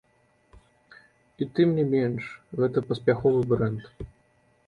[1.45, 2.23] І тым не менш,
[2.63, 3.81] гэта паспяховы брэнд.